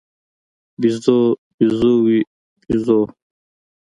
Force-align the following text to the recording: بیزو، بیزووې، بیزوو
بیزو، 0.81 1.17
بیزووې، 1.57 2.19
بیزوو 2.67 3.01